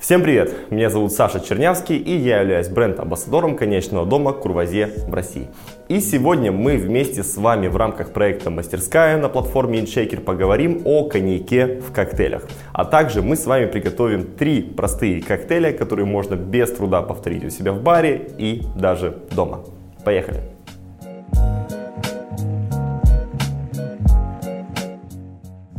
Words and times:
Всем 0.00 0.22
привет! 0.22 0.70
Меня 0.70 0.88
зовут 0.88 1.12
Саша 1.12 1.40
Чернявский 1.40 1.98
и 1.98 2.16
я 2.16 2.40
являюсь 2.40 2.68
бренд-амбассадором 2.68 3.54
конечного 3.54 4.06
дома 4.06 4.32
Курвазье 4.32 4.86
в 5.06 5.12
России. 5.12 5.48
И 5.88 6.00
сегодня 6.00 6.50
мы 6.50 6.78
вместе 6.78 7.22
с 7.22 7.36
вами 7.36 7.68
в 7.68 7.76
рамках 7.76 8.14
проекта 8.14 8.48
«Мастерская» 8.48 9.18
на 9.18 9.28
платформе 9.28 9.80
InShaker 9.80 10.20
поговорим 10.20 10.80
о 10.86 11.04
коньяке 11.04 11.82
в 11.82 11.92
коктейлях. 11.92 12.44
А 12.72 12.86
также 12.86 13.20
мы 13.20 13.36
с 13.36 13.44
вами 13.44 13.66
приготовим 13.66 14.24
три 14.24 14.62
простые 14.62 15.20
коктейля, 15.20 15.70
которые 15.74 16.06
можно 16.06 16.34
без 16.34 16.72
труда 16.72 17.02
повторить 17.02 17.44
у 17.44 17.50
себя 17.50 17.72
в 17.72 17.82
баре 17.82 18.30
и 18.38 18.62
даже 18.76 19.18
дома. 19.32 19.66
Поехали! 20.02 20.40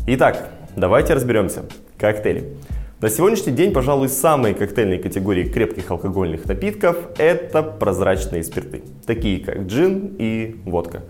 Итак, 0.06 0.52
давайте 0.76 1.16
разберемся. 1.16 1.64
Коктейли. 1.98 2.56
На 3.02 3.10
сегодняшний 3.10 3.52
день, 3.52 3.74
пожалуй, 3.74 4.10
самые 4.10 4.54
коктейльные 4.54 5.00
категории 5.00 5.46
крепких 5.46 5.90
алкогольных 5.90 6.46
напитков– 6.46 6.98
это 7.18 7.64
прозрачные 7.64 8.44
спирты, 8.44 8.84
такие 9.08 9.44
как 9.44 9.62
джин 9.62 10.18
и 10.20 10.58
водка. 10.66 11.02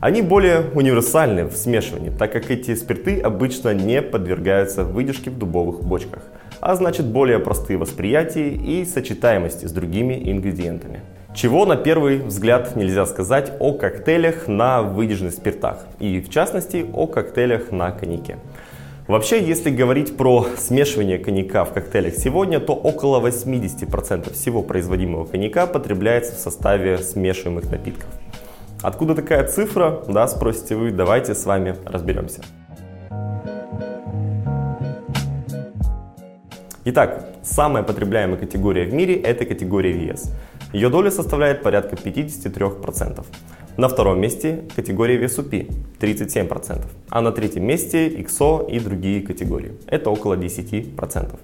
Они 0.00 0.22
более 0.22 0.64
универсальны 0.74 1.44
в 1.44 1.56
смешивании, 1.56 2.10
так 2.10 2.32
как 2.32 2.50
эти 2.50 2.74
спирты 2.74 3.20
обычно 3.20 3.72
не 3.74 4.02
подвергаются 4.02 4.82
выдержке 4.82 5.30
в 5.30 5.38
дубовых 5.38 5.84
бочках, 5.84 6.24
а 6.60 6.74
значит 6.74 7.06
более 7.06 7.38
простые 7.38 7.78
восприятия 7.78 8.48
и 8.48 8.84
сочетаемости 8.84 9.66
с 9.66 9.70
другими 9.70 10.14
ингредиентами. 10.28 11.02
Чего 11.32 11.64
на 11.64 11.76
первый 11.76 12.18
взгляд 12.18 12.74
нельзя 12.74 13.06
сказать 13.06 13.52
о 13.60 13.72
коктейлях 13.72 14.48
на 14.48 14.82
выдержанных 14.82 15.34
спиртах 15.34 15.86
и 16.00 16.20
в 16.20 16.28
частности 16.28 16.84
о 16.92 17.06
коктейлях 17.06 17.70
на 17.70 17.92
коньяке. 17.92 18.38
Вообще, 19.08 19.40
если 19.40 19.70
говорить 19.70 20.16
про 20.16 20.46
смешивание 20.56 21.18
коньяка 21.18 21.64
в 21.64 21.72
коктейлях 21.72 22.14
сегодня, 22.14 22.58
то 22.58 22.74
около 22.74 23.20
80% 23.20 24.32
всего 24.32 24.62
производимого 24.62 25.24
коньяка 25.26 25.68
потребляется 25.68 26.34
в 26.34 26.38
составе 26.38 26.98
смешиваемых 26.98 27.70
напитков. 27.70 28.08
Откуда 28.82 29.14
такая 29.14 29.46
цифра, 29.46 30.02
да, 30.08 30.26
спросите 30.26 30.74
вы, 30.74 30.90
давайте 30.90 31.36
с 31.36 31.46
вами 31.46 31.76
разберемся. 31.84 32.42
Итак, 36.84 37.24
самая 37.42 37.84
потребляемая 37.84 38.38
категория 38.38 38.86
в 38.86 38.92
мире– 38.92 39.14
это 39.22 39.44
категория 39.44 39.92
VS. 39.92 40.32
Ее 40.72 40.88
доля 40.88 41.12
составляет 41.12 41.62
порядка 41.62 41.94
53%. 41.94 43.24
На 43.76 43.88
втором 43.88 44.18
месте 44.18 44.64
категория 44.74 45.22
VSUP 45.22 45.70
37%, 46.00 46.82
а 47.10 47.20
на 47.20 47.30
третьем 47.30 47.66
месте 47.66 48.08
XO 48.08 48.70
и 48.70 48.80
другие 48.80 49.20
категории. 49.20 49.72
Это 49.86 50.08
около 50.08 50.34
10%. 50.34 51.38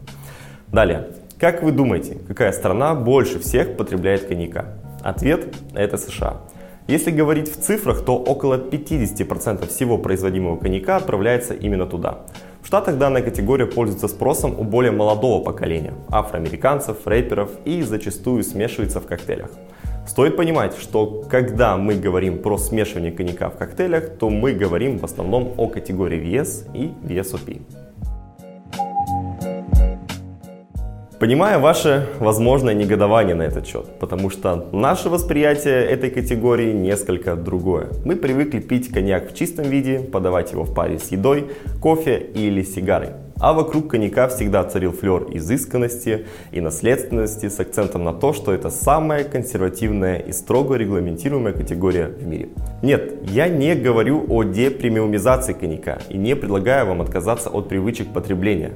Далее, 0.68 1.08
как 1.38 1.62
вы 1.62 1.72
думаете, 1.72 2.16
какая 2.26 2.52
страна 2.52 2.94
больше 2.94 3.38
всех 3.38 3.76
потребляет 3.76 4.28
коньяка? 4.28 4.78
Ответ– 5.02 5.54
это 5.74 5.98
США. 5.98 6.40
Если 6.88 7.10
говорить 7.10 7.54
в 7.54 7.60
цифрах, 7.60 8.02
то 8.02 8.16
около 8.16 8.56
50% 8.56 9.68
всего 9.68 9.98
производимого 9.98 10.56
коньяка 10.56 10.96
отправляется 10.96 11.52
именно 11.52 11.84
туда. 11.84 12.20
В 12.62 12.66
Штатах 12.66 12.96
данная 12.96 13.22
категория 13.22 13.66
пользуется 13.66 14.08
спросом 14.08 14.58
у 14.58 14.64
более 14.64 14.92
молодого 14.92 15.44
поколения– 15.44 15.92
афроамериканцев, 16.08 17.06
рэперов 17.06 17.50
и 17.66 17.82
зачастую 17.82 18.42
смешивается 18.42 19.00
в 19.00 19.06
коктейлях. 19.06 19.50
Стоит 20.06 20.36
понимать, 20.36 20.76
что 20.78 21.24
когда 21.30 21.76
мы 21.76 21.94
говорим 21.94 22.38
про 22.38 22.58
смешивание 22.58 23.12
коньяка 23.12 23.48
в 23.50 23.56
коктейлях, 23.56 24.10
то 24.18 24.30
мы 24.30 24.52
говорим 24.52 24.98
в 24.98 25.04
основном 25.04 25.54
о 25.56 25.68
категории 25.68 26.20
VS 26.20 26.70
и 26.74 26.92
VSOP. 27.06 27.62
Понимаю 31.20 31.60
ваше 31.60 32.08
возможное 32.18 32.74
негодование 32.74 33.36
на 33.36 33.42
этот 33.42 33.64
счет, 33.64 33.86
потому 34.00 34.28
что 34.28 34.68
наше 34.72 35.08
восприятие 35.08 35.84
этой 35.84 36.10
категории 36.10 36.72
несколько 36.72 37.36
другое. 37.36 37.90
Мы 38.04 38.16
привыкли 38.16 38.58
пить 38.58 38.92
коньяк 38.92 39.30
в 39.30 39.34
чистом 39.36 39.66
виде, 39.66 40.00
подавать 40.00 40.50
его 40.50 40.64
в 40.64 40.74
паре 40.74 40.98
с 40.98 41.12
едой, 41.12 41.46
кофе 41.80 42.18
или 42.18 42.64
сигарой. 42.64 43.10
А 43.42 43.52
вокруг 43.52 43.88
коньяка 43.88 44.28
всегда 44.28 44.64
царил 44.64 44.92
флер 44.92 45.26
изысканности 45.32 46.26
и 46.52 46.60
наследственности 46.60 47.48
с 47.48 47.60
акцентом 47.60 48.04
на 48.04 48.14
то, 48.14 48.32
что 48.32 48.52
это 48.52 48.70
самая 48.70 49.24
консервативная 49.24 50.16
и 50.18 50.32
строго 50.32 50.76
регламентируемая 50.76 51.52
категория 51.52 52.06
в 52.06 52.26
мире. 52.26 52.48
Нет, 52.82 53.28
я 53.28 53.48
не 53.48 53.74
говорю 53.74 54.24
о 54.28 54.44
депремиумизации 54.44 55.52
коньяка 55.52 55.98
и 56.08 56.16
не 56.16 56.36
предлагаю 56.36 56.86
вам 56.86 57.02
отказаться 57.02 57.50
от 57.50 57.68
привычек 57.68 58.12
потребления 58.14 58.72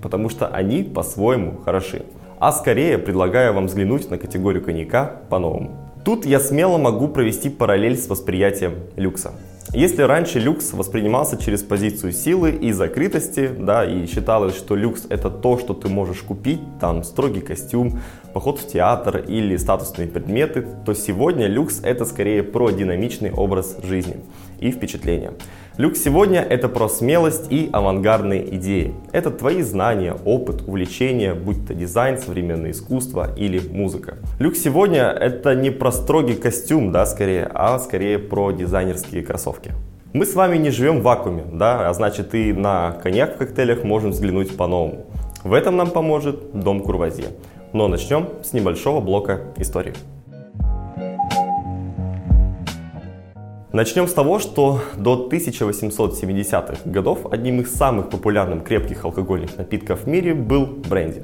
потому 0.00 0.28
что 0.28 0.46
они 0.46 0.82
по-своему 0.82 1.56
хороши. 1.64 2.02
А 2.38 2.52
скорее 2.52 2.98
предлагаю 2.98 3.52
вам 3.52 3.66
взглянуть 3.66 4.10
на 4.10 4.18
категорию 4.18 4.62
коньяка 4.62 5.20
по-новому. 5.28 5.76
Тут 6.04 6.24
я 6.24 6.38
смело 6.40 6.78
могу 6.78 7.08
провести 7.08 7.50
параллель 7.50 7.96
с 7.96 8.08
восприятием 8.08 8.74
люкса. 8.96 9.32
Если 9.74 10.00
раньше 10.00 10.38
люкс 10.38 10.72
воспринимался 10.72 11.36
через 11.36 11.62
позицию 11.62 12.12
силы 12.12 12.52
и 12.52 12.72
закрытости, 12.72 13.48
да, 13.48 13.84
и 13.84 14.06
считалось, 14.06 14.56
что 14.56 14.74
люкс 14.74 15.04
это 15.10 15.28
то, 15.28 15.58
что 15.58 15.74
ты 15.74 15.88
можешь 15.88 16.22
купить, 16.22 16.60
там 16.80 17.04
строгий 17.04 17.42
костюм, 17.42 18.00
поход 18.32 18.58
в 18.60 18.66
театр 18.66 19.18
или 19.18 19.56
статусные 19.56 20.08
предметы, 20.08 20.66
то 20.86 20.94
сегодня 20.94 21.46
люкс 21.48 21.80
это 21.82 22.06
скорее 22.06 22.42
про 22.42 22.70
динамичный 22.70 23.30
образ 23.30 23.76
жизни 23.82 24.16
и 24.58 24.70
впечатления. 24.70 25.32
Люкс 25.78 26.02
сегодня 26.02 26.40
это 26.40 26.68
про 26.68 26.88
смелость 26.88 27.52
и 27.52 27.70
авангардные 27.72 28.56
идеи. 28.56 28.94
Это 29.12 29.30
твои 29.30 29.62
знания, 29.62 30.16
опыт, 30.24 30.64
увлечения, 30.66 31.34
будь 31.34 31.68
то 31.68 31.72
дизайн, 31.72 32.18
современное 32.18 32.72
искусство 32.72 33.32
или 33.36 33.60
музыка. 33.70 34.16
Люкс 34.40 34.58
сегодня 34.58 35.04
это 35.04 35.54
не 35.54 35.70
про 35.70 35.92
строгий 35.92 36.34
костюм, 36.34 36.90
да, 36.90 37.06
скорее, 37.06 37.48
а 37.54 37.78
скорее 37.78 38.18
про 38.18 38.50
дизайнерские 38.50 39.22
кроссовки. 39.22 39.70
Мы 40.12 40.26
с 40.26 40.34
вами 40.34 40.56
не 40.56 40.70
живем 40.70 40.98
в 40.98 41.04
вакууме, 41.04 41.44
да, 41.52 41.88
а 41.88 41.94
значит 41.94 42.34
и 42.34 42.52
на 42.52 42.98
коньяк 43.00 43.36
в 43.36 43.38
коктейлях 43.38 43.84
можем 43.84 44.10
взглянуть 44.10 44.56
по-новому. 44.56 45.06
В 45.44 45.52
этом 45.52 45.76
нам 45.76 45.92
поможет 45.92 46.60
Дом 46.60 46.80
Курвазье. 46.80 47.26
Но 47.72 47.86
начнем 47.86 48.30
с 48.42 48.52
небольшого 48.52 49.00
блока 49.00 49.42
истории. 49.56 49.94
Начнем 53.78 54.08
с 54.08 54.12
того, 54.12 54.40
что 54.40 54.82
до 54.96 55.28
1870-х 55.30 56.78
годов 56.84 57.32
одним 57.32 57.60
из 57.60 57.72
самых 57.72 58.10
популярных 58.10 58.64
крепких 58.64 59.04
алкогольных 59.04 59.56
напитков 59.56 60.00
в 60.00 60.08
мире 60.08 60.34
был 60.34 60.66
бренди. 60.66 61.22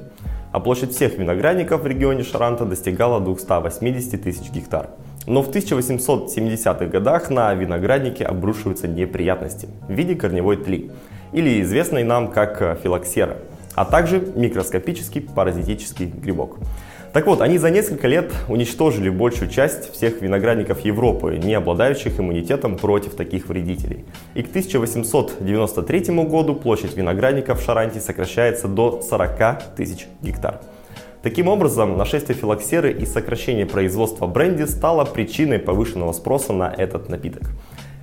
А 0.53 0.61
площадь 0.61 0.93
всех 0.93 1.19
виноградников 1.19 1.83
в 1.83 1.87
регионе 1.89 2.23
Шаранта 2.23 2.65
достигала 2.65 3.19
280 3.19 4.23
тысяч 4.23 4.53
гектар. 4.53 4.91
Но 5.27 5.43
в 5.43 5.51
1870-х 5.51 6.87
годах 6.87 7.29
на 7.29 7.53
виноградники 7.55 8.23
обрушиваются 8.23 8.87
неприятности 8.87 9.69
в 9.89 9.93
виде 9.93 10.15
корневой 10.15 10.57
тли, 10.57 10.93
или 11.33 11.61
известной 11.61 12.05
нам 12.05 12.31
как 12.31 12.79
филоксера, 12.85 13.39
а 13.75 13.85
также 13.85 14.21
микроскопический 14.37 15.23
паразитический 15.23 16.07
грибок. 16.07 16.59
Так 17.15 17.29
вот, 17.29 17.41
они 17.43 17.59
за 17.59 17.71
несколько 17.71 18.09
лет 18.09 18.33
уничтожили 18.49 19.09
большую 19.09 19.49
часть 19.49 19.93
всех 19.93 20.21
виноградников 20.21 20.81
Европы, 20.81 21.39
не 21.41 21.55
обладающих 21.55 22.19
иммунитетом 22.19 22.77
против 22.77 23.15
таких 23.15 23.49
вредителей. 23.49 24.05
И 24.35 24.43
к 24.43 24.49
1893 24.49 26.01
году 26.25 26.57
площадь 26.57 26.97
виноградников 26.97 27.61
в 27.61 27.65
Шаранте 27.65 28.01
сокращается 28.01 28.67
до 28.67 29.01
40 29.01 29.77
тысяч 29.77 30.09
гектар. 30.23 30.61
Таким 31.23 31.47
образом, 31.47 31.97
нашествие 31.97 32.37
филоксеры 32.37 32.91
и 32.91 33.07
сокращение 33.07 33.65
производства 33.65 34.27
бренди 34.27 34.65
стало 34.65 35.05
причиной 35.05 35.61
повышенного 35.61 36.11
спроса 36.11 36.53
на 36.53 36.69
этот 36.69 37.09
напиток. 37.09 37.45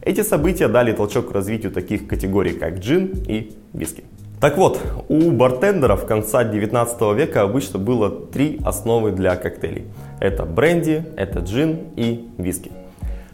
Эти 0.01 0.23
события 0.23 0.69
дали 0.69 0.93
толчок 0.93 1.31
к 1.31 1.33
развитию 1.33 1.73
таких 1.73 2.07
категорий, 2.07 2.53
как 2.53 2.79
джин 2.79 3.11
и 3.27 3.57
виски. 3.73 4.05
Так 4.41 4.57
вот, 4.57 4.81
у 5.07 5.29
бартендеров 5.29 6.07
конца 6.07 6.43
19 6.43 6.99
века 7.15 7.43
обычно 7.43 7.77
было 7.77 8.09
три 8.09 8.59
основы 8.65 9.11
для 9.11 9.35
коктейлей. 9.35 9.85
Это 10.19 10.45
бренди, 10.45 11.05
это 11.15 11.41
джин 11.41 11.81
и 11.95 12.27
виски. 12.39 12.71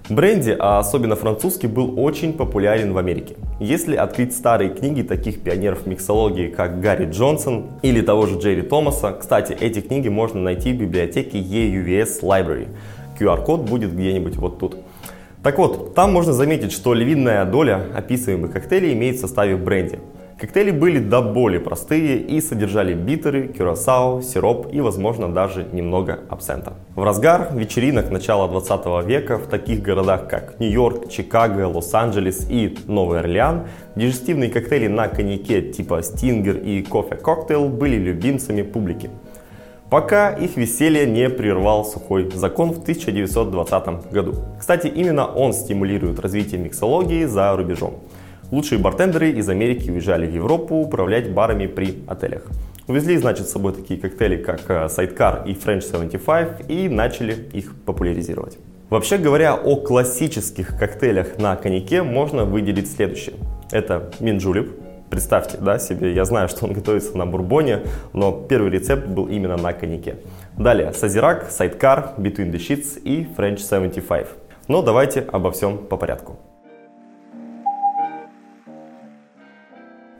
Бренди, 0.09 0.53
а 0.59 0.79
особенно 0.79 1.15
французский, 1.15 1.67
был 1.67 1.97
очень 1.97 2.33
популярен 2.33 2.91
в 2.91 2.97
Америке. 2.97 3.37
Если 3.61 3.95
открыть 3.95 4.35
старые 4.35 4.69
книги 4.69 5.01
таких 5.01 5.41
пионеров 5.41 5.85
миксологии, 5.85 6.49
как 6.49 6.81
Гарри 6.81 7.09
Джонсон 7.09 7.67
или 7.83 8.01
того 8.01 8.25
же 8.25 8.37
Джерри 8.37 8.63
Томаса, 8.63 9.15
кстати, 9.17 9.55
эти 9.57 9.79
книги 9.79 10.09
можно 10.09 10.41
найти 10.41 10.73
в 10.73 10.77
библиотеке 10.77 11.39
EUVS 11.39 12.21
Library. 12.21 12.67
QR-код 13.17 13.61
будет 13.61 13.93
где-нибудь 13.93 14.35
вот 14.35 14.59
тут. 14.59 14.75
Так 15.41 15.57
вот, 15.57 15.95
там 15.95 16.11
можно 16.11 16.33
заметить, 16.33 16.73
что 16.73 16.93
львиная 16.93 17.45
доля 17.45 17.85
описываемых 17.95 18.51
коктейлей 18.51 18.91
имеет 18.91 19.15
в 19.15 19.21
составе 19.21 19.55
бренди. 19.55 19.99
Коктейли 20.39 20.69
были 20.69 20.99
до 20.99 21.23
боли 21.23 21.57
простые 21.57 22.19
и 22.19 22.41
содержали 22.41 22.93
битеры, 22.93 23.47
кюрасао, 23.47 24.21
сироп 24.21 24.67
и, 24.71 24.79
возможно, 24.81 25.33
даже 25.33 25.63
немного 25.73 26.19
абсента. 26.29 26.73
В 26.95 27.03
разгар 27.03 27.49
вечеринок 27.53 28.11
начала 28.11 28.47
20 28.47 29.07
века 29.07 29.39
в 29.39 29.47
таких 29.47 29.81
городах, 29.81 30.27
как 30.27 30.59
Нью-Йорк, 30.59 31.09
Чикаго, 31.09 31.67
Лос-Анджелес 31.67 32.47
и 32.51 32.77
Новый 32.85 33.21
Орлеан, 33.21 33.65
дижестивные 33.95 34.51
коктейли 34.51 34.85
на 34.85 35.07
коньяке 35.07 35.61
типа 35.71 36.03
Стингер 36.03 36.57
и 36.57 36.83
кофе-коктейл 36.83 37.67
были 37.67 37.95
любимцами 37.95 38.61
публики 38.61 39.09
пока 39.89 40.31
их 40.31 40.57
веселье 40.57 41.05
не 41.05 41.29
прервал 41.29 41.85
сухой 41.85 42.29
закон 42.31 42.73
в 42.73 42.81
1920 42.81 44.11
году. 44.11 44.35
Кстати, 44.59 44.87
именно 44.87 45.25
он 45.25 45.53
стимулирует 45.53 46.19
развитие 46.19 46.59
миксологии 46.59 47.25
за 47.25 47.55
рубежом. 47.55 48.01
Лучшие 48.49 48.79
бартендеры 48.79 49.31
из 49.31 49.49
Америки 49.49 49.89
уезжали 49.89 50.25
в 50.25 50.33
Европу 50.33 50.75
управлять 50.75 51.31
барами 51.31 51.67
при 51.67 52.03
отелях. 52.07 52.43
Увезли, 52.87 53.17
значит, 53.17 53.49
с 53.49 53.51
собой 53.51 53.73
такие 53.73 53.99
коктейли, 53.99 54.37
как 54.37 54.61
э, 54.69 54.85
Sidecar 54.85 55.45
и 55.45 55.53
French 55.53 55.81
75, 55.81 56.69
и 56.69 56.87
начали 56.87 57.33
их 57.51 57.75
популяризировать. 57.85 58.57
Вообще 58.89 59.17
говоря 59.17 59.55
о 59.55 59.75
классических 59.75 60.77
коктейлях 60.79 61.37
на 61.37 61.57
коньяке, 61.57 62.03
можно 62.03 62.45
выделить 62.45 62.89
следующее. 62.89 63.35
Это 63.71 64.11
минджулип, 64.21 64.71
Представьте 65.09 65.57
да, 65.57 65.79
себе, 65.79 66.13
я 66.13 66.25
знаю, 66.25 66.49
что 66.49 66.65
он 66.65 66.73
готовится 66.73 67.17
на 67.17 67.25
бурбоне, 67.25 67.83
но 68.11 68.33
первый 68.33 68.71
рецепт 68.71 69.07
был 69.07 69.27
именно 69.27 69.55
на 69.55 69.71
коньяке. 69.71 70.17
Далее, 70.57 70.91
Сазирак, 70.91 71.49
Сайдкар, 71.49 72.15
Between 72.17 72.51
the 72.51 72.57
Sheets 72.57 73.01
и 73.01 73.25
French 73.37 73.59
75. 73.59 74.27
Но 74.67 74.81
давайте 74.81 75.21
обо 75.21 75.51
всем 75.51 75.77
по 75.77 75.95
порядку. 75.95 76.37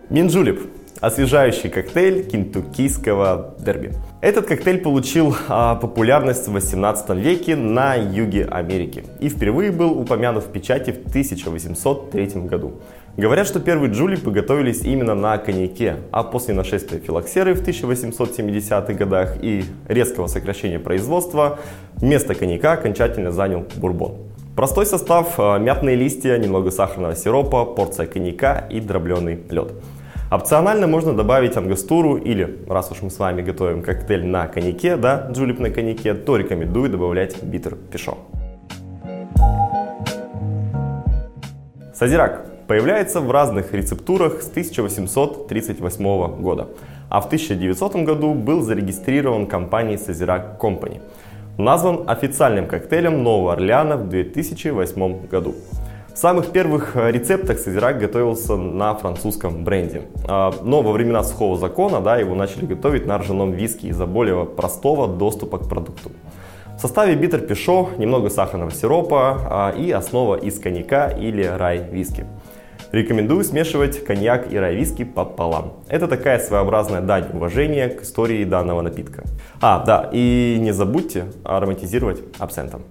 Минджулип– 0.10 0.62
освежающий 1.02 1.70
коктейль 1.70 2.24
кентуккийского 2.24 3.56
дерби. 3.60 3.94
Этот 4.22 4.48
коктейль 4.48 4.80
получил 4.80 5.36
а, 5.48 5.76
популярность 5.76 6.48
в 6.48 6.52
18 6.54 7.10
веке 7.18 7.56
на 7.56 7.96
юге 7.96 8.46
Америки 8.46 9.04
и 9.20 9.30
впервые 9.30 9.72
был 9.72 10.00
упомянут 10.00 10.46
в 10.46 10.52
печати 10.52 10.92
в 10.92 11.10
1803 11.10 12.42
году. 12.42 12.80
Говорят, 13.18 13.48
что 13.48 13.60
первые 13.60 13.92
джулипы 13.92 14.32
готовились 14.32 14.84
именно 14.84 15.16
на 15.16 15.38
коньяке, 15.38 15.98
а 16.12 16.24
после 16.24 16.54
нашествия 16.54 17.00
филоксеры 17.00 17.54
в 17.54 17.68
1870-х 17.68 18.94
годах 18.94 19.38
и 19.42 19.66
резкого 19.88 20.28
сокращения 20.28 20.80
производства 20.80 21.60
место 22.02 22.34
коньяка 22.34 22.74
окончательно 22.74 23.32
занял 23.32 23.66
бурбон. 23.76 24.27
Простой 24.58 24.88
состав– 24.88 25.38
мятные 25.38 25.96
листья, 25.96 26.36
немного 26.40 26.72
сахарного 26.72 27.16
сиропа, 27.16 27.64
порция 27.64 28.08
коньяка 28.08 28.68
и 28.72 28.80
дробленый 28.80 29.40
лед. 29.52 29.72
Опционально 30.32 30.88
можно 30.88 31.14
добавить 31.14 31.56
ангастуру 31.56 32.18
или, 32.18 32.58
раз 32.68 32.92
уж 32.92 33.04
мы 33.04 33.12
с 33.12 33.20
вами 33.20 33.44
готовим 33.44 33.84
коктейль 33.84 34.26
на 34.26 34.48
коньяке, 34.48 34.96
да, 34.96 35.30
джулип 35.32 35.60
на 35.60 35.70
коньяке, 35.70 36.16
то 36.16 36.38
рекомендую 36.38 36.90
добавлять 36.90 37.44
битер 37.44 37.76
пишо. 37.76 38.18
Сазирак 41.94 42.48
появляется 42.66 43.22
в 43.22 43.30
разных 43.30 43.76
рецептурах 43.76 44.42
с 44.42 44.50
1838 44.50 46.42
года, 46.42 46.70
а 47.10 47.22
в 47.22 47.28
1900 47.28 47.96
году 47.98 48.34
был 48.34 48.64
зарегистрирован 48.64 49.46
компанией 49.46 50.00
Сазирак 50.00 50.60
Company. 50.60 51.00
Назван 51.58 52.04
официальным 52.06 52.68
коктейлем 52.68 53.24
Нового 53.24 53.54
Орлеана 53.54 53.98
в 53.98 54.10
2008 54.10 55.28
году. 55.28 55.56
В 56.14 56.18
самых 56.18 56.52
первых 56.52 56.96
э, 56.96 57.12
рецептах 57.12 57.58
Сазирак 57.58 57.98
готовился 57.98 58.56
на 58.56 58.94
французском 58.94 59.64
бренде. 59.64 60.04
А, 60.28 60.54
но 60.62 60.84
во 60.84 60.92
времена 60.92 61.24
сухого 61.24 61.58
закона 61.58 62.00
да, 62.00 62.18
его 62.18 62.36
начали 62.36 62.68
готовить 62.68 63.08
на 63.08 63.18
ржаном 63.18 63.54
виске 63.54 63.88
из-за 63.88 64.06
более 64.06 64.46
простого 64.46 65.08
доступа 65.08 65.58
к 65.58 65.68
продукту. 65.68 66.12
В 66.78 66.80
составе 66.80 67.16
битер 67.16 67.40
пишо, 67.40 67.90
немного 67.98 68.30
сахарного 68.30 68.70
сиропа 68.70 69.40
а, 69.50 69.72
и 69.72 69.90
основа 69.90 70.36
из 70.36 70.60
коньяка 70.60 71.08
или 71.08 71.44
рай 71.44 71.84
виски. 71.92 72.28
Рекомендую 72.92 73.44
смешивать 73.44 74.06
коньяк 74.06 74.52
и 74.52 74.58
рай 74.58 74.76
виски 74.76 75.04
пополам. 75.04 75.74
Это 75.90 76.08
такая 76.08 76.40
своеобразная 76.40 77.02
дань 77.02 77.26
уважения 77.34 77.90
к 77.90 78.04
истории 78.04 78.46
данного 78.46 78.82
напитка. 78.82 79.24
А, 79.60 79.84
да, 79.84 80.10
и 80.14 80.58
не 80.60 80.72
забудьте 80.72 81.26
ароматизировать 81.44 82.22
абсентом. 82.40 82.84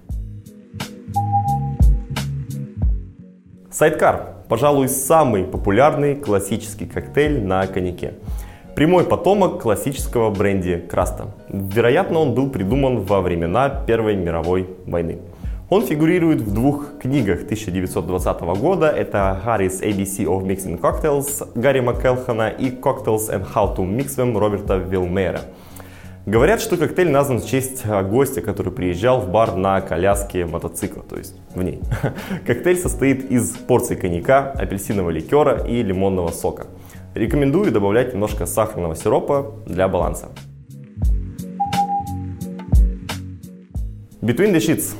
Сайдкар, 3.71 4.35
пожалуй, 4.47 4.87
самый 4.87 5.43
популярный 5.43 6.15
классический 6.15 6.85
коктейль 6.85 7.41
на 7.43 7.65
коньяке. 7.65 8.13
Прямой 8.75 9.05
потомок 9.05 9.63
классического 9.63 10.29
бренди 10.29 10.77
Краста. 10.77 11.33
Вероятно, 11.49 12.19
он 12.19 12.35
был 12.35 12.51
придуман 12.51 12.99
во 12.99 13.21
времена 13.21 13.69
Первой 13.69 14.15
мировой 14.15 14.69
войны. 14.85 15.17
Он 15.69 15.85
фигурирует 15.85 16.39
в 16.39 16.53
двух 16.53 16.97
книгах 16.97 17.43
1920 17.43 18.41
года. 18.57 18.87
Это 18.87 19.41
Harry's 19.45 19.81
ABC 19.83 20.23
of 20.23 20.45
Mixing 20.45 20.79
Cocktails 20.79 21.45
Гарри 21.55 21.81
Маккелхана 21.81 22.47
и 22.47 22.69
Cocktails 22.69 23.29
and 23.29 23.45
How 23.53 23.75
to 23.75 23.79
Mix 23.79 24.17
Them 24.17 24.37
Роберта 24.37 24.77
Вилмейра. 24.77 25.41
Говорят, 26.25 26.61
что 26.61 26.77
коктейль 26.77 27.09
назван 27.09 27.41
в 27.41 27.45
честь 27.45 27.85
гостя, 27.85 28.39
который 28.39 28.71
приезжал 28.71 29.19
в 29.19 29.29
бар 29.29 29.57
на 29.57 29.81
коляске 29.81 30.45
мотоцикла, 30.45 31.03
то 31.03 31.17
есть 31.17 31.35
в 31.53 31.61
ней. 31.61 31.81
Коктейль 32.45 32.77
состоит 32.77 33.29
из 33.29 33.49
порции 33.51 33.95
коньяка, 33.95 34.51
апельсинового 34.51 35.09
ликера 35.09 35.65
и 35.67 35.83
лимонного 35.83 36.29
сока. 36.29 36.67
Рекомендую 37.13 37.73
добавлять 37.73 38.13
немножко 38.13 38.45
сахарного 38.45 38.95
сиропа 38.95 39.53
для 39.65 39.89
баланса. 39.89 40.29
Between 44.21 44.53
the 44.53 44.59
Sheets. 44.59 44.95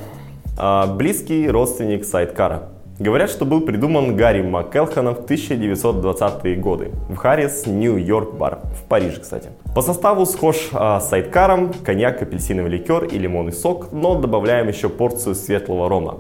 А, 0.60 0.88
близкий 0.88 1.48
родственник 1.50 2.04
сайдкара. 2.04 2.70
Говорят, 2.98 3.30
что 3.30 3.46
был 3.46 3.62
придуман 3.62 4.16
Гарри 4.16 4.42
МакЭлхоном 4.42 5.14
в 5.14 5.20
1920-е 5.20 6.56
годы 6.56 6.92
в 7.10 7.16
Harry's 7.16 7.68
New 7.68 7.96
York 7.96 8.34
Bar, 8.34 8.62
в 8.74 8.88
Париже, 8.88 9.22
кстати. 9.22 9.50
По 9.76 9.84
составу 9.84 10.26
схож 10.26 10.70
а, 10.74 11.00
с 11.00 11.10
сайдкаром, 11.10 11.74
коньяк, 11.86 12.24
апельсиновый 12.24 12.72
ликер 12.72 13.04
и 13.04 13.20
лимонный 13.20 13.54
сок, 13.54 13.92
но 13.92 14.20
добавляем 14.20 14.68
еще 14.68 14.90
порцию 14.90 15.36
светлого 15.36 15.90
рома, 15.90 16.18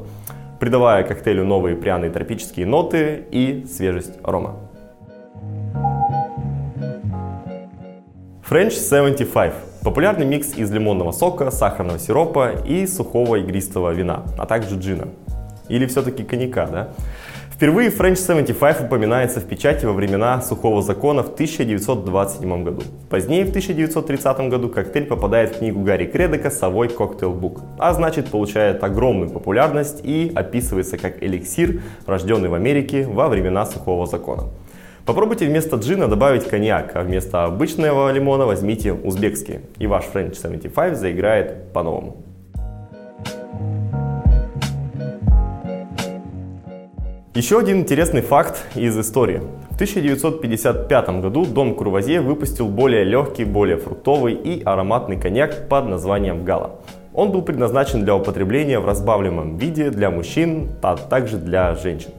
придавая 0.60 1.04
коктейлю 1.04 1.44
новые 1.44 1.75
пряные 1.75 2.12
тропические 2.12 2.68
ноты 2.68 3.25
и 3.31 3.66
свежесть 3.66 4.19
рома. 4.22 4.57
French 8.48 8.74
75– 8.74 9.54
популярный 9.84 10.26
микс 10.26 10.54
из 10.56 10.72
лимонного 10.72 11.12
сока, 11.12 11.52
сахарного 11.52 12.00
сиропа 12.00 12.52
и 12.66 12.88
сухого 12.88 13.38
игристого 13.38 13.92
вина, 13.92 14.24
а 14.38 14.46
также 14.46 14.76
джина. 14.76 15.10
Или 15.70 15.86
все-таки 15.86 16.24
коньяка, 16.24 16.68
да? 16.68 16.90
Впервые 17.58 17.90
French 17.90 18.18
75 18.18 18.82
упоминается 18.82 19.40
в 19.40 19.46
печати 19.46 19.84
во 19.86 19.94
времена 19.94 20.42
сухого 20.44 20.84
закона 20.84 21.24
в 21.24 21.34
1927 21.34 22.64
году. 22.64 22.84
Позднее, 23.10 23.46
в 23.46 23.50
1930 23.50 24.50
году, 24.50 24.69
коктейль 24.69 25.06
попадает 25.06 25.56
в 25.56 25.57
книгу 25.57 25.80
Гарри 25.80 26.06
Кредека 26.06 26.52
«Совой 26.52 26.88
коктейл 26.88 27.34
бук», 27.34 27.62
а 27.80 27.94
значит 27.94 28.28
получает 28.28 28.84
огромную 28.84 29.31
популярность 29.31 30.02
и 30.04 30.31
описывается 30.36 31.00
как 31.00 31.24
эликсир, 31.24 31.81
рожденный 32.06 32.50
в 32.50 32.54
Америке 32.54 33.07
во 33.07 33.28
времена 33.28 33.66
сухого 33.66 34.06
закона. 34.06 34.44
Попробуйте 35.07 35.45
вместо 35.45 35.78
джина 35.78 36.09
добавить 36.09 36.49
коньяк, 36.49 36.92
а 36.94 37.02
вместо 37.02 37.45
обычного 37.45 38.11
лимона 38.11 38.45
возьмите 38.45 38.92
узбекский, 38.92 39.61
и 39.80 39.87
ваш 39.87 40.04
French 40.14 40.35
75 40.35 40.97
заиграет 40.97 41.71
по-новому. 41.71 42.18
Еще 47.33 47.57
один 47.57 47.80
интересный 47.80 48.19
факт 48.19 48.66
из 48.76 48.99
истории. 48.99 49.44
В 49.69 49.76
1955 49.76 51.09
году 51.21 51.45
дом 51.45 51.76
Курвазье 51.76 52.19
выпустил 52.19 52.68
более 52.68 53.06
легкий, 53.06 53.45
более 53.45 53.78
фруктовый 53.78 54.33
и 54.33 54.61
ароматный 54.61 55.18
коньяк 55.18 55.69
под 55.69 55.87
названием 55.87 56.44
Гала. 56.44 56.81
Он 57.14 57.31
был 57.31 57.44
предназначен 57.44 58.04
для 58.04 58.14
употребления 58.14 58.80
в 58.80 58.85
разбавленном 58.85 59.57
виде 59.57 59.90
для 59.90 60.11
мужчин, 60.11 60.71
а 60.81 60.97
также 60.97 61.37
для 61.37 61.76
женщин. 61.76 62.11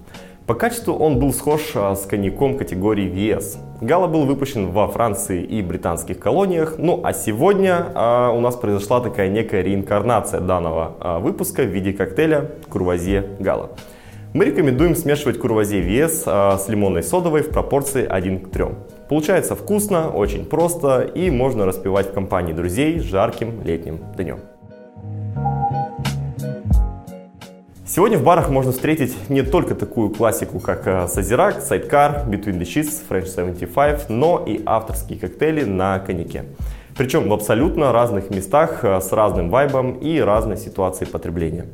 По 0.49 0.55
качеству 0.55 0.95
он 0.95 1.19
был 1.19 1.35
схож 1.35 1.73
а, 1.75 1.95
с 1.95 2.07
коньяком 2.07 2.57
категории 2.57 3.07
VS. 3.07 3.59
Гала 3.83 4.07
был 4.07 4.25
выпущен 4.25 4.71
во 4.71 4.88
Франции 4.88 5.45
и 5.45 5.61
британских 5.61 6.19
колониях, 6.19 6.76
ну 6.78 7.02
а 7.05 7.12
сегодня 7.12 7.88
а, 7.95 8.31
у 8.31 8.40
нас 8.40 8.57
произошла 8.57 9.00
такая 9.00 9.28
некая 9.28 9.61
реинкарнация 9.61 10.40
данного 10.40 10.97
а, 11.00 11.19
выпуска 11.19 11.64
в 11.64 11.67
виде 11.67 11.93
коктейля 11.93 12.50
Курвазье 12.71 13.37
Гала. 13.38 13.73
Мы 14.33 14.47
рекомендуем 14.47 14.97
смешивать 14.97 15.38
курвазе 15.38 15.81
вес 15.81 16.23
а, 16.25 16.57
с 16.57 16.67
лимонной 16.71 17.02
содовой 17.02 17.43
в 17.43 17.50
пропорции 17.50 18.07
1 18.07 18.40
к 18.40 18.50
3. 18.50 18.64
Получается 19.11 19.55
вкусно, 19.55 20.11
очень 20.11 20.47
просто 20.47 21.02
и 21.02 21.31
можно 21.31 21.67
распивать 21.67 22.09
в 22.09 22.14
компании 22.14 22.55
друзей 22.55 23.00
жарким 23.00 23.62
летним 23.64 23.99
днем. 24.17 24.40
Сегодня 27.99 28.17
в 28.17 28.23
барах 28.23 28.49
можно 28.49 28.71
встретить 28.71 29.28
не 29.28 29.43
только 29.43 29.75
такую 29.75 30.11
классику, 30.11 30.61
как 30.61 31.09
Сазерак, 31.11 31.57
Sidecar, 31.57 32.28
Between 32.28 32.57
the 32.57 32.62
Sheets, 32.62 33.02
French 33.09 33.26
75, 33.26 34.09
но 34.09 34.45
и 34.47 34.62
авторские 34.64 35.19
коктейли 35.19 35.64
на 35.64 35.99
коньяке. 35.99 36.45
Причем 36.97 37.28
в 37.28 37.33
абсолютно 37.33 37.90
разных 37.93 38.31
местах 38.31 38.85
с 38.85 39.11
разным 39.11 39.50
вайбом 39.50 39.95
и 39.95 40.21
разной 40.21 40.59
ситуацией 40.59 41.11
потребления. 41.11 41.67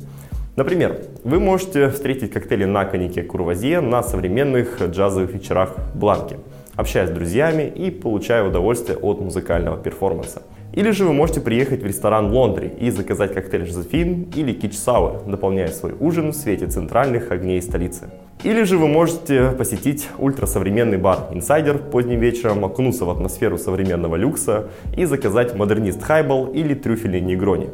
Например, 0.55 0.99
вы 1.23 1.39
можете 1.39 1.91
встретить 1.91 2.31
коктейли 2.31 2.65
на 2.65 2.85
коньяке 2.85 3.21
Курвазье 3.21 3.79
на 3.79 4.01
современных 4.01 4.81
джазовых 4.81 5.31
вечерах 5.31 5.75
Бланки, 5.93 6.39
общаясь 6.75 7.09
с 7.09 7.13
друзьями 7.13 7.71
и 7.71 7.91
получая 7.91 8.43
удовольствие 8.43 8.97
от 8.97 9.21
музыкального 9.21 9.77
перформанса. 9.77 10.41
Или 10.75 10.91
же 10.91 11.05
вы 11.05 11.13
можете 11.13 11.39
приехать 11.39 11.81
в 11.81 11.85
ресторан 11.85 12.31
Лондри 12.33 12.67
и 12.67 12.91
заказать 12.91 13.33
коктейль 13.33 13.65
Жозефин 13.65 14.27
или 14.35 14.51
Кич 14.51 14.77
Сауэр, 14.77 15.21
дополняя 15.25 15.69
свой 15.69 15.95
ужин 15.97 16.31
в 16.31 16.35
свете 16.35 16.67
центральных 16.67 17.31
огней 17.31 17.61
столицы. 17.61 18.09
Или 18.43 18.63
же 18.63 18.77
вы 18.77 18.89
можете 18.89 19.51
посетить 19.51 20.09
ультрасовременный 20.19 20.97
бар 20.97 21.29
Insider 21.31 21.77
поздним 21.77 22.19
вечером, 22.19 22.65
окунуться 22.65 23.05
в 23.05 23.09
атмосферу 23.09 23.57
современного 23.57 24.17
люкса 24.17 24.67
и 24.97 25.05
заказать 25.05 25.55
модернист 25.55 26.03
Хайбл 26.03 26.47
или 26.47 26.73
трюфельный 26.73 27.21
негрони. 27.21 27.69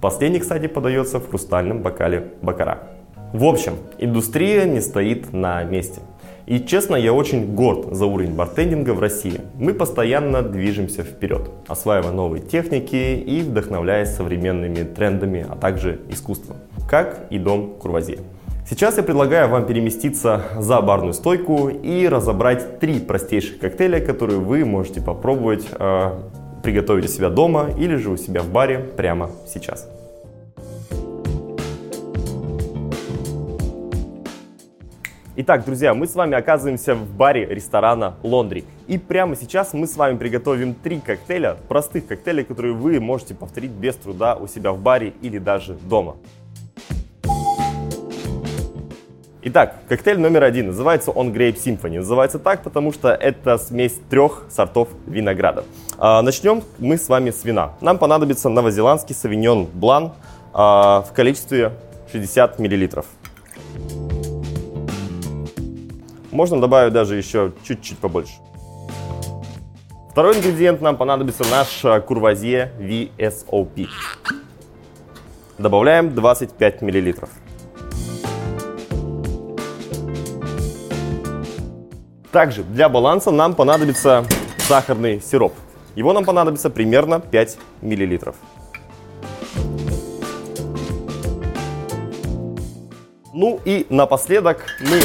Последний, 0.00 0.40
кстати, 0.40 0.66
подается 0.66 1.20
в 1.20 1.28
хрустальном 1.28 1.82
бокале 1.82 2.32
бакара. 2.40 2.88
В 3.34 3.44
общем, 3.44 3.74
индустрия 3.98 4.64
не 4.64 4.80
стоит 4.80 5.34
на 5.34 5.62
месте. 5.64 6.00
И 6.46 6.60
честно, 6.60 6.94
я 6.94 7.12
очень 7.12 7.54
горд 7.54 7.88
за 7.90 8.06
уровень 8.06 8.34
бартендинга 8.34 8.90
в 8.90 9.00
России. 9.00 9.40
Мы 9.58 9.74
постоянно 9.74 10.42
движемся 10.42 11.02
вперед, 11.02 11.50
осваивая 11.66 12.12
новые 12.12 12.40
техники 12.40 13.16
и 13.16 13.40
вдохновляясь 13.40 14.14
современными 14.14 14.84
трендами, 14.84 15.44
а 15.48 15.56
также 15.56 16.00
искусством, 16.08 16.58
как 16.88 17.26
и 17.30 17.38
дом 17.38 17.74
Курвазье. 17.80 18.18
Сейчас 18.68 18.96
я 18.96 19.02
предлагаю 19.02 19.48
вам 19.48 19.66
переместиться 19.66 20.44
за 20.56 20.80
барную 20.80 21.14
стойку 21.14 21.68
и 21.68 22.06
разобрать 22.06 22.78
три 22.78 23.00
простейших 23.00 23.58
коктейля, 23.58 24.00
которые 24.00 24.38
вы 24.38 24.64
можете 24.64 25.00
попробовать 25.00 25.66
э, 25.70 26.10
приготовить 26.62 27.04
у 27.04 27.08
себя 27.08 27.28
дома 27.28 27.70
или 27.76 27.96
же 27.96 28.10
у 28.10 28.16
себя 28.16 28.42
в 28.42 28.50
баре 28.50 28.78
прямо 28.78 29.30
сейчас. 29.46 29.88
Итак, 35.38 35.66
друзья, 35.66 35.92
мы 35.92 36.06
с 36.06 36.14
вами 36.14 36.34
оказываемся 36.34 36.94
в 36.94 37.14
баре 37.14 37.44
ресторана 37.44 38.14
Лондри. 38.22 38.64
И 38.86 38.96
прямо 38.96 39.36
сейчас 39.36 39.74
мы 39.74 39.86
с 39.86 39.94
вами 39.94 40.16
приготовим 40.16 40.72
три 40.72 40.98
коктейля, 40.98 41.58
простых 41.68 42.06
коктейлей, 42.06 42.42
которые 42.42 42.72
вы 42.72 43.00
можете 43.00 43.34
повторить 43.34 43.70
без 43.70 43.96
труда 43.96 44.36
у 44.36 44.46
себя 44.46 44.72
в 44.72 44.78
баре 44.78 45.12
или 45.20 45.36
даже 45.36 45.74
дома. 45.74 46.16
Итак, 49.42 49.74
коктейль 49.90 50.18
номер 50.18 50.42
один. 50.42 50.68
Называется 50.68 51.10
он 51.10 51.34
Grape 51.34 51.56
Symphony. 51.56 51.98
Называется 51.98 52.38
так, 52.38 52.62
потому 52.62 52.90
что 52.90 53.10
это 53.10 53.58
смесь 53.58 54.00
трех 54.08 54.46
сортов 54.48 54.88
винограда. 55.06 55.64
А, 55.98 56.22
начнем 56.22 56.62
мы 56.78 56.96
с 56.96 57.10
вами 57.10 57.28
с 57.28 57.44
вина. 57.44 57.74
Нам 57.82 57.98
понадобится 57.98 58.48
новозеландский 58.48 59.14
савиньон 59.14 59.66
блан 59.66 60.14
в 60.54 61.08
количестве 61.14 61.72
60 62.10 62.58
миллилитров. 62.58 63.04
Можно 66.36 66.60
добавить 66.60 66.92
даже 66.92 67.16
еще 67.16 67.54
чуть-чуть 67.66 67.96
побольше. 67.96 68.34
Второй 70.10 70.36
ингредиент 70.36 70.82
нам 70.82 70.98
понадобится 70.98 71.44
наш 71.50 71.82
а, 71.82 71.98
Курвазье 72.02 72.72
VSOP. 72.78 73.88
Добавляем 75.56 76.14
25 76.14 76.82
миллилитров. 76.82 77.30
Также 82.30 82.64
для 82.64 82.90
баланса 82.90 83.30
нам 83.30 83.54
понадобится 83.54 84.26
сахарный 84.58 85.22
сироп. 85.22 85.54
Его 85.94 86.12
нам 86.12 86.26
понадобится 86.26 86.68
примерно 86.68 87.18
5 87.18 87.58
миллилитров. 87.80 88.36
Ну 93.32 93.58
и 93.64 93.86
напоследок 93.88 94.66
мы 94.80 95.00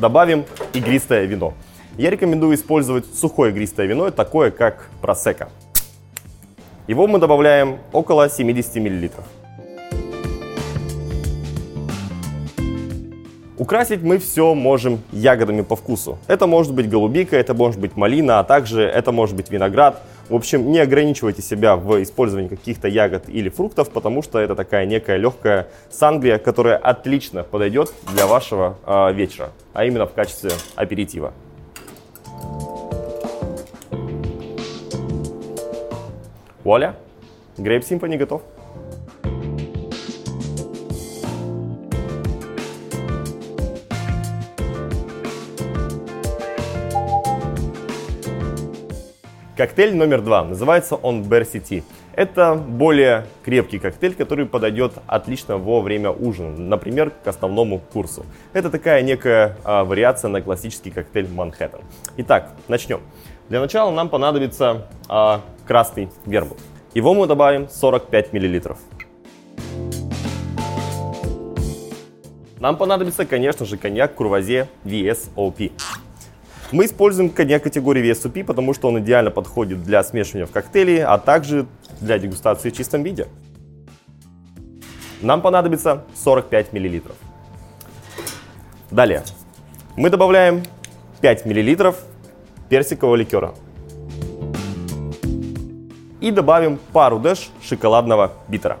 добавим 0.00 0.44
игристое 0.72 1.26
вино. 1.26 1.54
Я 1.96 2.10
рекомендую 2.10 2.56
использовать 2.56 3.04
сухое 3.14 3.52
игристое 3.52 3.86
вино, 3.86 4.10
такое 4.10 4.50
как 4.50 4.88
просека. 5.00 5.50
Его 6.88 7.06
мы 7.06 7.18
добавляем 7.18 7.78
около 7.92 8.28
70 8.28 8.76
миллилитров. 8.76 9.24
Украсить 13.58 14.02
мы 14.02 14.16
все 14.16 14.54
можем 14.54 15.00
ягодами 15.12 15.60
по 15.60 15.76
вкусу. 15.76 16.18
Это 16.28 16.46
может 16.46 16.72
быть 16.72 16.88
голубика, 16.88 17.36
это 17.36 17.52
может 17.52 17.78
быть 17.78 17.94
малина, 17.94 18.40
а 18.40 18.44
также 18.44 18.82
это 18.84 19.12
может 19.12 19.36
быть 19.36 19.50
виноград. 19.50 20.02
В 20.30 20.34
общем, 20.36 20.70
не 20.70 20.78
ограничивайте 20.78 21.42
себя 21.42 21.74
в 21.74 22.00
использовании 22.04 22.46
каких-то 22.46 22.86
ягод 22.86 23.28
или 23.28 23.48
фруктов, 23.48 23.90
потому 23.90 24.22
что 24.22 24.38
это 24.38 24.54
такая 24.54 24.86
некая 24.86 25.16
легкая 25.16 25.66
сангрия, 25.90 26.38
которая 26.38 26.76
отлично 26.76 27.42
подойдет 27.42 27.92
для 28.14 28.28
вашего 28.28 28.78
э, 28.86 29.12
вечера, 29.12 29.50
а 29.72 29.84
именно 29.84 30.06
в 30.06 30.12
качестве 30.12 30.52
аперитива. 30.76 31.32
Вуаля! 36.62 36.94
Грейп 37.58 37.82
Симфони 37.82 38.16
готов. 38.16 38.42
Коктейль 49.60 49.94
номер 49.94 50.22
два. 50.22 50.42
Называется 50.42 50.94
он 50.94 51.20
Bear 51.20 51.42
City. 51.42 51.84
Это 52.14 52.54
более 52.54 53.26
крепкий 53.44 53.78
коктейль, 53.78 54.14
который 54.14 54.46
подойдет 54.46 54.94
отлично 55.06 55.58
во 55.58 55.82
время 55.82 56.10
ужина, 56.12 56.56
например, 56.56 57.10
к 57.10 57.26
основному 57.26 57.78
курсу. 57.78 58.24
Это 58.54 58.70
такая 58.70 59.02
некая 59.02 59.58
а, 59.62 59.84
вариация 59.84 60.30
на 60.30 60.40
классический 60.40 60.90
коктейль 60.90 61.28
Манхэттен. 61.28 61.80
Итак, 62.16 62.52
начнем. 62.68 63.02
Для 63.50 63.60
начала 63.60 63.90
нам 63.90 64.08
понадобится 64.08 64.86
а, 65.10 65.42
красный 65.66 66.08
вермут. 66.24 66.56
Его 66.94 67.12
мы 67.12 67.26
добавим 67.26 67.68
45 67.68 68.32
мл. 68.32 68.76
Нам 72.60 72.78
понадобится, 72.78 73.26
конечно 73.26 73.66
же, 73.66 73.76
коньяк 73.76 74.14
Курвазе 74.14 74.68
VSOP. 74.86 75.72
Мы 76.72 76.84
используем 76.84 77.30
коньяк 77.30 77.64
категории 77.64 78.12
VSOP, 78.12 78.44
потому 78.44 78.74
что 78.74 78.88
он 78.88 79.00
идеально 79.00 79.32
подходит 79.32 79.82
для 79.82 80.04
смешивания 80.04 80.46
в 80.46 80.52
коктейле, 80.52 81.04
а 81.04 81.18
также 81.18 81.66
для 82.00 82.16
дегустации 82.18 82.70
в 82.70 82.76
чистом 82.76 83.02
виде. 83.02 83.26
Нам 85.20 85.42
понадобится 85.42 86.04
45 86.14 86.72
мл. 86.72 87.02
Далее 88.90 89.24
мы 89.96 90.10
добавляем 90.10 90.62
5 91.20 91.44
мл 91.46 91.94
персикового 92.68 93.16
ликера. 93.16 93.52
И 96.20 96.30
добавим 96.30 96.78
пару 96.92 97.18
дэш 97.18 97.50
шоколадного 97.62 98.32
битера. 98.46 98.78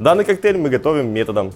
Данный 0.00 0.24
коктейль 0.24 0.58
мы 0.58 0.68
готовим 0.68 1.10
методом 1.10 1.52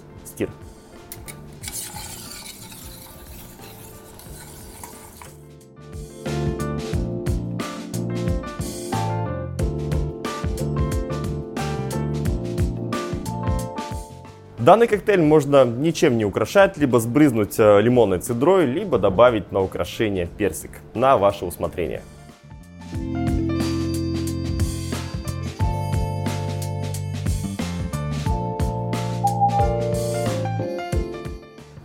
Данный 14.69 14.85
коктейль 14.85 15.23
можно 15.23 15.65
ничем 15.65 16.19
не 16.19 16.25
украшать, 16.25 16.77
либо 16.77 16.99
сбрызнуть 16.99 17.55
э, 17.57 17.81
лимонной 17.81 18.19
цедрой, 18.19 18.67
либо 18.67 18.99
добавить 18.99 19.51
на 19.51 19.61
украшение 19.61 20.27
персик, 20.27 20.69
на 20.93 21.17
ваше 21.17 21.45
усмотрение. 21.45 22.03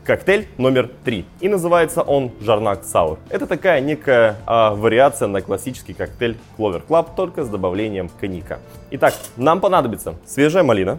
Коктейль 0.05 0.47
номер 0.59 0.91
три. 1.07 1.25
И 1.41 1.49
называется 1.49 2.03
он 2.03 2.33
Жарнак 2.43 2.85
Саур. 2.85 3.19
Это 3.31 3.47
такая 3.47 3.81
некая 3.81 4.37
а, 4.45 4.75
вариация 4.75 5.29
на 5.29 5.41
классический 5.41 5.95
коктейль 5.95 6.37
Clover 6.59 6.83
Club, 6.87 7.09
только 7.17 7.45
с 7.45 7.49
добавлением 7.49 8.11
коньяка. 8.21 8.59
Итак, 8.91 9.15
нам 9.39 9.63
понадобится 9.63 10.17
свежая 10.27 10.63
малина, 10.63 10.99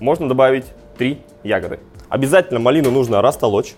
можно 0.00 0.28
добавить 0.28 0.64
3 0.98 1.22
ягоды. 1.44 1.78
Обязательно 2.08 2.58
малину 2.58 2.90
нужно 2.90 3.22
растолочь. 3.22 3.74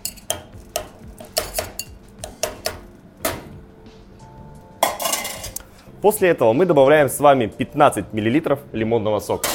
После 6.01 6.29
этого 6.29 6.51
мы 6.51 6.65
добавляем 6.65 7.07
с 7.07 7.19
вами 7.19 7.45
15 7.45 8.11
мл 8.11 8.57
лимонного 8.73 9.19
сока. 9.19 9.47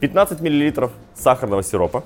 Пятнадцать 0.00 0.40
миллилитров 0.40 0.92
сахарного 1.14 1.62
сиропа. 1.64 2.04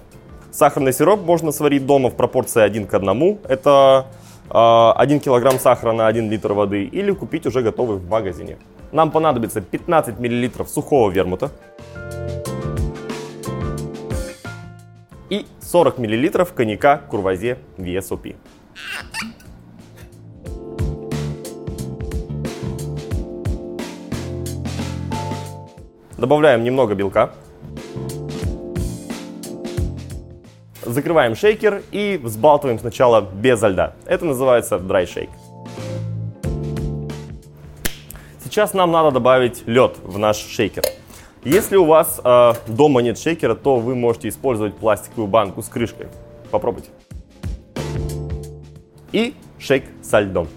Сахарный 0.51 0.95
сироп 0.95 1.21
можно 1.23 1.53
сварить 1.53 1.85
дома 1.85 2.09
в 2.09 2.15
пропорции 2.15 2.63
1 2.63 2.87
к 2.87 2.95
1. 2.95 3.39
Это 3.49 4.07
э, 4.45 4.49
а, 4.49 4.95
1 4.97 5.21
килограмм 5.21 5.59
сахара 5.59 5.93
на 5.93 6.07
1 6.07 6.31
литр 6.31 6.53
воды. 6.55 6.85
Или 6.85 7.11
купить 7.11 7.45
уже 7.47 7.61
готовый 7.61 7.99
в 7.99 8.09
магазине. 8.09 8.57
Нам 8.93 9.11
понадобится 9.11 9.63
15 9.63 10.19
миллилитров 10.19 10.69
сухого 10.69 11.11
вермута. 11.11 11.51
И 15.31 15.47
40 15.61 15.97
миллилитров 15.99 16.53
коньяка 16.53 16.99
Курвазе 16.99 17.57
VSOP. 17.79 18.37
Добавляем 26.19 26.63
немного 26.63 26.95
белка. 26.95 27.33
Закрываем 30.83 31.35
шейкер 31.35 31.83
и 31.93 32.21
взбалтываем 32.23 32.79
сначала 32.79 33.23
без 33.23 33.63
льда. 33.63 33.95
Это 34.05 34.27
называется 34.27 34.77
dry 34.77 35.07
Сейчас 38.53 38.75
нам 38.75 38.91
надо 38.91 39.13
добавить 39.13 39.67
лед 39.67 39.97
в 40.03 40.19
наш 40.19 40.37
шейкер. 40.37 40.83
Если 41.43 41.75
у 41.77 41.87
вас 41.87 42.21
э, 42.23 42.53
дома 42.67 43.01
нет 43.01 43.19
шейкера, 43.19 43.55
то 43.55 43.77
вы 43.77 43.95
можете 43.95 44.29
использовать 44.29 44.77
пластиковую 44.77 45.27
банку 45.27 45.63
с 45.63 45.71
крышкой. 45.71 46.09
Попробуйте. 46.51 46.91
И 49.11 49.35
шейк 49.59 49.85
со 50.03 50.21
льдом. 50.21 50.49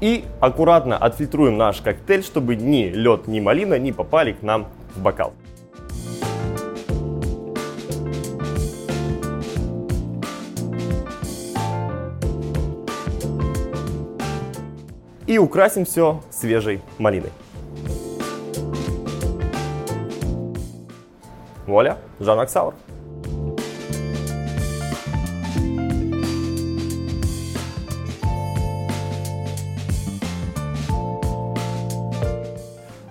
И 0.00 0.24
аккуратно 0.38 0.96
отфильтруем 0.96 1.56
наш 1.56 1.80
коктейль, 1.80 2.22
чтобы 2.22 2.54
ни 2.54 2.90
лед, 2.90 3.26
ни 3.26 3.40
малина 3.40 3.76
не 3.76 3.90
попали 3.90 4.34
к 4.34 4.42
нам 4.42 4.68
в 4.94 5.02
бокал. 5.02 5.32
И 15.30 15.38
украсим 15.38 15.84
все 15.84 16.20
свежей 16.32 16.82
малиной. 16.98 17.30
Вуаля, 21.68 21.98
Жан 22.18 22.40
Аксаур. 22.40 22.74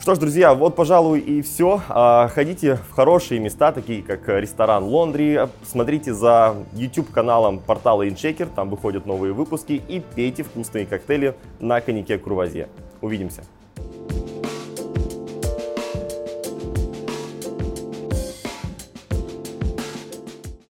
Что 0.10 0.16
ж, 0.16 0.20
друзья, 0.22 0.56
вот, 0.56 0.76
пожалуй, 0.76 1.20
и 1.20 1.44
все. 1.44 1.84
А, 1.88 2.30
ходите 2.30 2.78
в 2.78 2.96
хорошие 2.96 3.40
места, 3.40 3.72
такие 3.72 4.02
как 4.02 4.28
ресторан 4.28 4.84
Лондри. 4.86 5.48
Смотрите 5.62 6.16
за 6.16 6.56
YouTube-каналом 6.74 7.60
портала 7.60 8.08
InShaker, 8.08 8.50
там 8.56 8.72
выходят 8.72 9.06
новые 9.06 9.34
выпуски. 9.34 9.74
И 9.88 10.00
пейте 10.00 10.42
вкусные 10.42 10.88
коктейли 10.88 11.36
на 11.60 11.80
коньяке 11.80 12.18
Курвазе. 12.18 12.70
Увидимся. 13.02 13.44